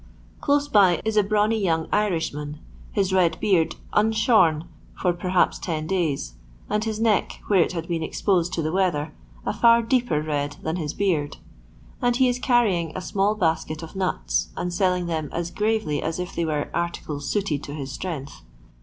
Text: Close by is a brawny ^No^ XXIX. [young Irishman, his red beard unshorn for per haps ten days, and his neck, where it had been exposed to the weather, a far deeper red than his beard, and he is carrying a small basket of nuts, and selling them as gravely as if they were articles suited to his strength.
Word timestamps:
Close 0.39 0.67
by 0.67 0.99
is 1.05 1.15
a 1.15 1.21
brawny 1.21 1.61
^No^ 1.61 1.61
XXIX. 1.61 1.63
[young 1.65 1.87
Irishman, 1.93 2.59
his 2.91 3.13
red 3.13 3.39
beard 3.39 3.75
unshorn 3.93 4.65
for 4.97 5.13
per 5.13 5.29
haps 5.29 5.59
ten 5.59 5.85
days, 5.85 6.33
and 6.71 6.83
his 6.85 6.99
neck, 6.99 7.39
where 7.49 7.61
it 7.61 7.73
had 7.73 7.87
been 7.87 8.01
exposed 8.01 8.51
to 8.53 8.63
the 8.63 8.71
weather, 8.71 9.13
a 9.45 9.53
far 9.53 9.83
deeper 9.83 10.19
red 10.19 10.55
than 10.63 10.77
his 10.77 10.95
beard, 10.95 11.37
and 12.01 12.15
he 12.15 12.27
is 12.27 12.39
carrying 12.39 12.91
a 12.97 12.99
small 13.01 13.35
basket 13.35 13.83
of 13.83 13.95
nuts, 13.95 14.47
and 14.57 14.73
selling 14.73 15.05
them 15.05 15.29
as 15.31 15.51
gravely 15.51 16.01
as 16.01 16.17
if 16.17 16.33
they 16.35 16.45
were 16.45 16.71
articles 16.73 17.29
suited 17.29 17.61
to 17.63 17.75
his 17.75 17.91
strength. 17.91 18.41